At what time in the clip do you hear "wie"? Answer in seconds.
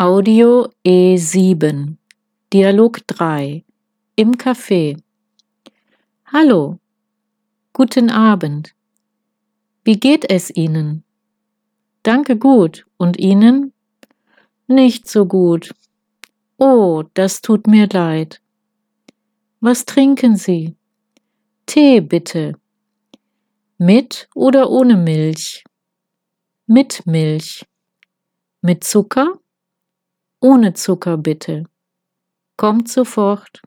9.82-9.98